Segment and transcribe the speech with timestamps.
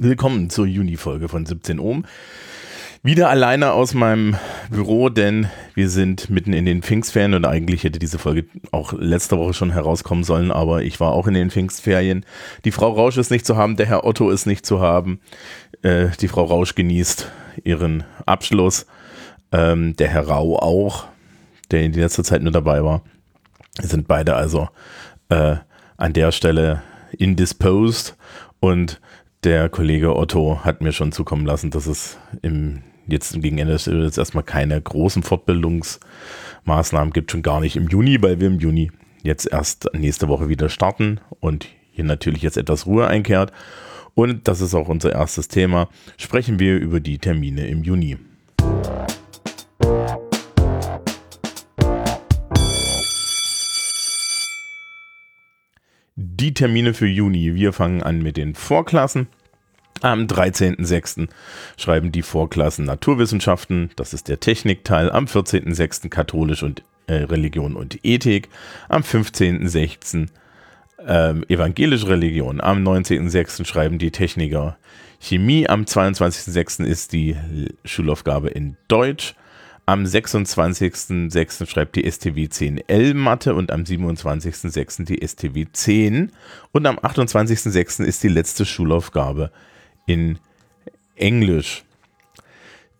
[0.00, 2.04] Willkommen zur Juni-Folge von 17 Ohm.
[3.02, 4.36] Wieder alleine aus meinem
[4.70, 9.36] Büro, denn wir sind mitten in den Pfingstferien und eigentlich hätte diese Folge auch letzte
[9.38, 12.24] Woche schon herauskommen sollen, aber ich war auch in den Pfingstferien.
[12.64, 15.18] Die Frau Rausch ist nicht zu haben, der Herr Otto ist nicht zu haben.
[15.82, 17.28] Äh, die Frau Rausch genießt
[17.64, 18.86] ihren Abschluss.
[19.50, 21.08] Ähm, der Herr Rau auch,
[21.72, 23.02] der in letzter Zeit nur dabei war.
[23.80, 24.68] Sind beide also
[25.28, 25.56] äh,
[25.96, 26.82] an der Stelle
[27.18, 28.16] indisposed
[28.60, 29.00] und
[29.44, 33.86] der Kollege Otto hat mir schon zukommen lassen, dass es im jetzt gegen Ende des
[33.86, 38.90] Jahres erstmal keine großen Fortbildungsmaßnahmen gibt, schon gar nicht im Juni, weil wir im Juni
[39.22, 43.52] jetzt erst nächste Woche wieder starten und hier natürlich jetzt etwas Ruhe einkehrt.
[44.14, 45.88] Und das ist auch unser erstes Thema.
[46.16, 48.18] Sprechen wir über die Termine im Juni.
[56.40, 57.56] Die Termine für Juni.
[57.56, 59.26] Wir fangen an mit den Vorklassen.
[60.02, 61.26] Am 13.06.
[61.76, 65.10] schreiben die Vorklassen Naturwissenschaften, das ist der Technikteil.
[65.10, 66.08] Am 14.06.
[66.08, 68.50] Katholisch und äh, Religion und Ethik.
[68.88, 70.28] Am 15.06.
[71.04, 72.60] Ähm, evangelische Religion.
[72.60, 73.64] Am 19.06.
[73.66, 74.78] schreiben die Techniker
[75.18, 75.68] Chemie.
[75.68, 76.84] Am 22.06.
[76.84, 77.34] ist die
[77.84, 79.34] Schulaufgabe in Deutsch.
[79.88, 81.66] Am 26.06.
[81.66, 85.06] schreibt die STW 10L Mathe und am 27.06.
[85.06, 86.30] die STW 10.
[86.72, 88.04] Und am 28.06.
[88.04, 89.50] ist die letzte Schulaufgabe
[90.04, 90.38] in
[91.16, 91.84] Englisch.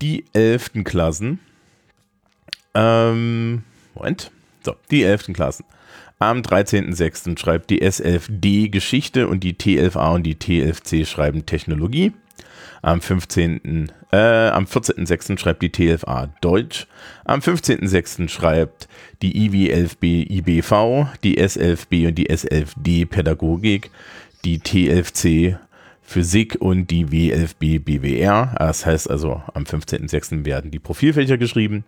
[0.00, 0.82] Die 11.
[0.82, 1.38] Klassen.
[2.74, 3.62] Ähm,
[3.94, 4.32] Moment.
[4.64, 5.34] So, die 11.
[5.34, 5.64] Klassen.
[6.18, 7.38] Am 13.06.
[7.38, 12.10] schreibt die S11D Geschichte und die T11A und die T11C schreiben Technologie.
[12.82, 13.92] Am 15.
[14.10, 15.38] Äh, am 14.06.
[15.38, 16.88] schreibt die T11A Deutsch.
[17.24, 18.28] Am 15.06.
[18.28, 18.88] schreibt
[19.22, 23.90] die IW11B IBV, die S11B und die S11D Pädagogik,
[24.44, 25.56] die T11C
[26.02, 28.54] Physik und die W11B BWR.
[28.58, 30.44] Das heißt also, am 15.06.
[30.44, 31.84] werden die Profilfächer geschrieben.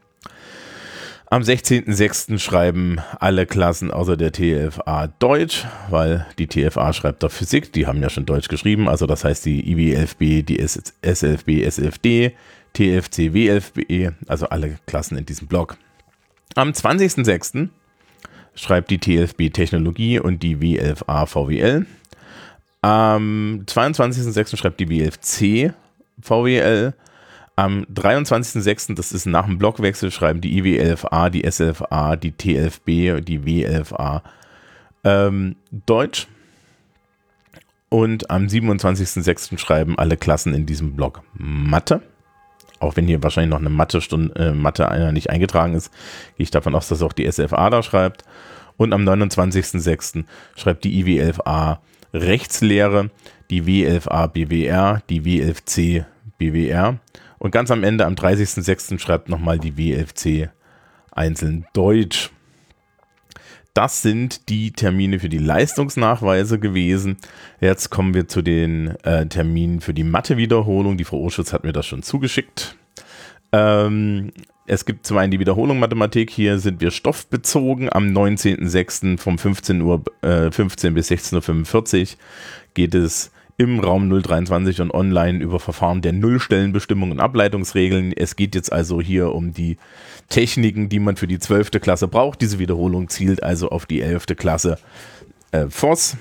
[1.35, 2.39] Am 16.06.
[2.39, 8.01] schreiben alle Klassen außer der TFA Deutsch, weil die TFA schreibt da Physik, die haben
[8.01, 12.37] ja schon Deutsch geschrieben, also das heißt die IW11B, die SLFB, SLFD,
[12.75, 15.77] TFC, W11B, also alle Klassen in diesem Block.
[16.55, 17.69] Am 20.06.
[18.55, 21.85] schreibt die TFB Technologie und die W11A VWL.
[22.81, 24.57] Am 22.06.
[24.57, 25.73] schreibt die W11C
[26.23, 26.95] VWL.
[27.57, 33.41] Am 23.06., das ist nach dem Blockwechsel, schreiben die IW11A, die S11A, die T11B, die
[33.41, 34.23] W11A
[35.05, 36.27] ähm, Deutsch.
[37.91, 39.57] Und am 27.06.
[39.59, 42.03] schreiben alle Klassen in diesem Block Mathe.
[42.81, 45.93] Auch wenn hier wahrscheinlich noch eine Mathe-Stunde, äh, Mathe einer nicht eingetragen ist,
[46.37, 48.25] gehe ich davon aus, dass auch die SFA da schreibt.
[48.77, 50.25] Und am 29.06.
[50.57, 51.79] schreibt die IW11A
[52.13, 53.11] Rechtslehre,
[53.51, 56.05] die W11A BWR, die W11C
[56.39, 56.99] BWR
[57.39, 58.99] und ganz am Ende, am 30.06.
[58.99, 60.51] schreibt nochmal die WFC
[61.11, 62.31] einzeln Deutsch.
[63.75, 67.17] Das sind die Termine für die Leistungsnachweise gewesen.
[67.61, 70.97] Jetzt kommen wir zu den äh, Terminen für die Mathe-Wiederholung.
[70.97, 72.77] Die Frau Urschutz hat mir das schon zugeschickt.
[73.51, 74.31] Ähm,
[74.67, 76.31] es gibt zum einen die Wiederholung Mathematik.
[76.31, 77.93] Hier sind wir stoffbezogen.
[77.93, 79.19] Am 19.06.
[79.19, 82.19] vom 15 Uhr äh, 15 bis 16.45 Uhr
[82.75, 88.13] geht es im Raum 023 und online über Verfahren der Nullstellenbestimmung und Ableitungsregeln.
[88.13, 89.77] Es geht jetzt also hier um die
[90.29, 91.71] Techniken, die man für die 12.
[91.81, 92.41] Klasse braucht.
[92.41, 94.27] Diese Wiederholung zielt also auf die 11.
[94.37, 94.79] Klasse
[95.53, 96.17] äh, FOS.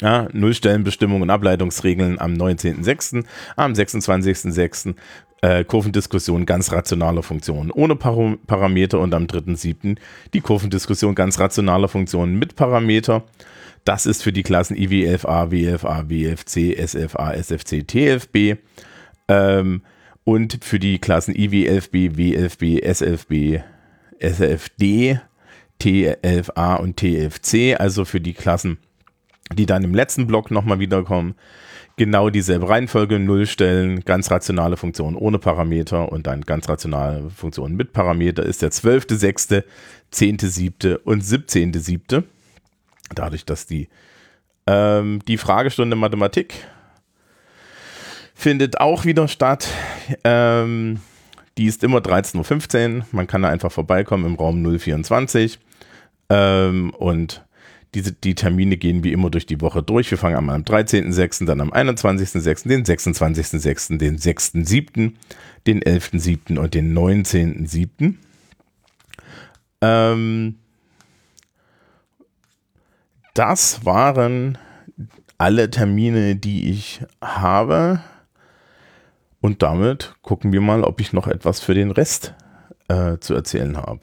[0.00, 3.24] Ja, Nullstellenbestimmung und Ableitungsregeln am 19.06.,
[3.56, 4.94] am 26.06.
[5.42, 9.96] Äh, Kurvendiskussion ganz rationaler Funktionen ohne Par Parameter und am 3.07.
[10.32, 13.24] die Kurvendiskussion ganz rationaler Funktionen mit Parameter.
[13.84, 18.60] Das ist für die Klassen IW11A, WFA, WFC, SFA, SFC, TFB.
[19.28, 19.82] Ähm,
[20.24, 23.62] und für die Klassen IW11B, W11B, S11B,
[24.20, 25.20] SFD,
[25.80, 28.78] T11A und TFC, also für die Klassen,
[29.52, 31.34] die dann im letzten Block nochmal wiederkommen.
[31.96, 37.92] Genau dieselbe Reihenfolge, Nullstellen, ganz rationale Funktionen ohne Parameter und dann ganz rationale Funktionen mit
[37.92, 39.64] Parameter ist der 12.6.,
[40.12, 40.96] 10.7.
[40.98, 42.24] und 17.7
[43.14, 43.88] dadurch, dass die,
[44.66, 46.54] ähm, die Fragestunde Mathematik
[48.34, 49.68] findet auch wieder statt.
[50.24, 51.00] Ähm,
[51.58, 53.06] die ist immer 13.15 Uhr.
[53.12, 55.58] Man kann da einfach vorbeikommen im Raum 024.
[56.30, 57.44] Ähm, und
[57.94, 60.10] diese, die Termine gehen wie immer durch die Woche durch.
[60.10, 65.12] Wir fangen am 13.06., dann am 21.06., den 26.06., den 6.07.,
[65.66, 66.58] den 11.07.
[66.58, 68.14] und den 19.07.
[69.82, 70.54] Ähm,
[73.34, 74.58] das waren
[75.38, 78.00] alle Termine, die ich habe.
[79.40, 82.34] Und damit gucken wir mal, ob ich noch etwas für den Rest
[82.88, 84.00] äh, zu erzählen habe.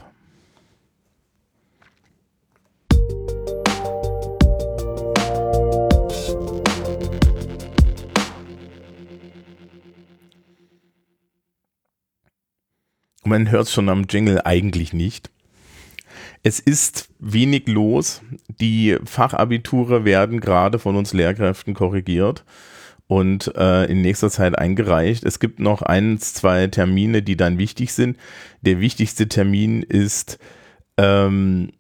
[13.24, 15.30] Man hört es schon am Jingle eigentlich nicht.
[16.41, 18.21] Es ist wenig los.
[18.47, 22.45] Die Fachabiture werden gerade von uns Lehrkräften korrigiert
[23.07, 25.24] und äh, in nächster Zeit eingereicht.
[25.25, 28.18] Es gibt noch ein, zwei Termine, die dann wichtig sind.
[28.62, 30.39] Der wichtigste Termin ist
[30.97, 31.71] ähm,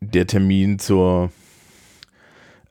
[0.00, 1.30] der Termin zur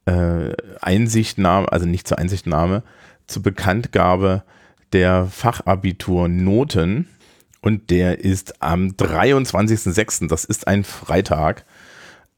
[0.06, 2.84] äh, Einsichtnahme, also nicht zur Einsichtnahme,
[3.28, 4.44] zur Bekanntgabe
[4.92, 7.08] der Fachabiturnoten
[7.62, 11.66] und der ist am 23.06., das ist ein Freitag.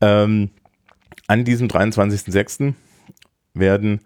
[0.02, 0.50] Ähm,
[1.28, 2.74] an diesem 23.06.
[3.54, 4.02] werden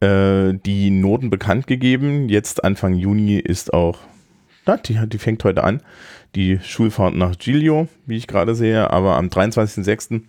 [0.00, 2.28] äh, die Noten bekannt gegeben.
[2.28, 3.98] Jetzt Anfang Juni ist auch,
[4.64, 5.82] na, die, die fängt heute an,
[6.36, 10.22] die Schulfahrt nach Giglio, wie ich gerade sehe, aber am 23.06.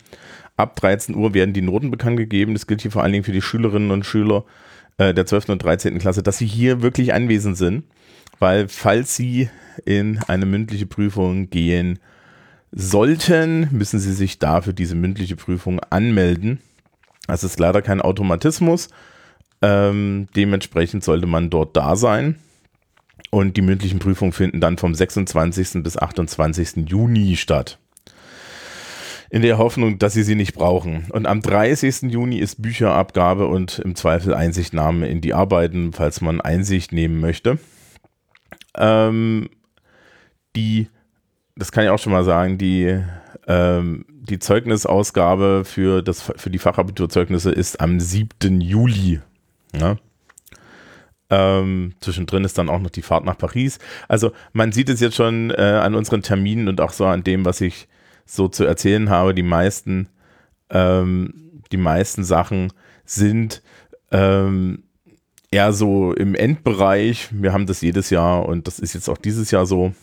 [0.58, 2.54] ab 13 Uhr werden die Noten bekannt gegeben.
[2.54, 4.46] Das gilt hier vor allen Dingen für die Schülerinnen und Schüler
[4.98, 5.50] äh, der 12.
[5.50, 6.00] und 13.
[6.00, 7.84] Klasse, dass sie hier wirklich anwesend sind,
[8.40, 9.50] weil falls sie
[9.86, 12.00] in eine mündliche Prüfung gehen
[12.72, 16.60] sollten, müssen sie sich dafür diese mündliche Prüfung anmelden.
[17.28, 18.90] Das ist leider kein Automatismus.
[19.62, 22.36] Ähm, dementsprechend sollte man dort da sein.
[23.32, 25.84] Und die mündlichen Prüfungen finden dann vom 26.
[25.84, 26.88] bis 28.
[26.90, 27.78] Juni statt.
[29.30, 31.06] In der Hoffnung, dass sie sie nicht brauchen.
[31.12, 32.04] Und am 30.
[32.12, 37.60] Juni ist Bücherabgabe und im Zweifel Einsichtnahme in die Arbeiten, falls man Einsicht nehmen möchte.
[38.80, 39.50] Ähm,
[40.56, 40.88] die,
[41.56, 43.00] das kann ich auch schon mal sagen, die,
[43.48, 48.62] ähm, die Zeugnisausgabe für, das, für die Fachabiturzeugnisse ist am 7.
[48.62, 49.22] Juli.
[49.74, 49.98] Ja?
[51.30, 53.78] Ähm, zwischendrin ist dann auch noch die Fahrt nach Paris.
[54.08, 57.46] Also man sieht es jetzt schon äh, an unseren Terminen und auch so an dem,
[57.46, 57.88] was ich
[58.26, 59.36] so zu erzählen habe.
[59.36, 60.08] Die meisten,
[60.70, 62.74] ähm, die meisten Sachen
[63.06, 63.62] sind
[64.12, 64.84] ähm,
[65.52, 67.30] eher so im Endbereich.
[67.32, 69.94] Wir haben das jedes Jahr und das ist jetzt auch dieses Jahr so.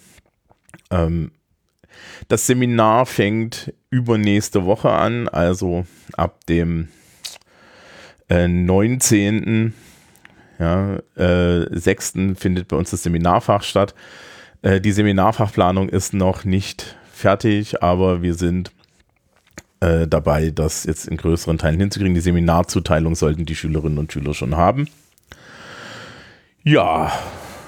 [0.90, 1.30] Ähm,
[2.28, 6.88] das Seminar fängt übernächste Woche an, also ab dem
[8.28, 9.72] äh, 19.
[10.58, 12.14] Ja, äh, 6.
[12.36, 13.94] findet bei uns das Seminarfach statt.
[14.62, 18.72] Äh, die Seminarfachplanung ist noch nicht fertig, aber wir sind
[19.80, 22.14] äh, dabei, das jetzt in größeren Teilen hinzukriegen.
[22.14, 24.88] Die Seminarzuteilung sollten die Schülerinnen und Schüler schon haben.
[26.68, 27.12] Ja,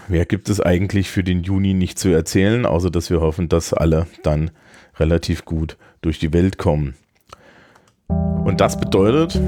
[0.08, 3.72] mehr gibt es eigentlich für den Juni nicht zu erzählen, außer dass wir hoffen, dass
[3.72, 4.50] alle dann
[4.98, 6.96] relativ gut durch die Welt kommen.
[8.08, 9.40] Und das bedeutet,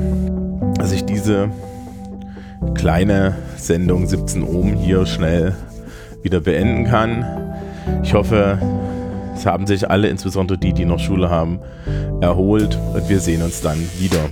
[0.76, 1.50] dass ich diese
[2.76, 5.56] kleine Sendung 17 Ohm hier schnell
[6.22, 7.26] wieder beenden kann.
[8.04, 8.56] Ich hoffe,
[9.34, 11.58] es haben sich alle, insbesondere die, die noch Schule haben,
[12.20, 14.30] erholt und wir sehen uns dann wieder.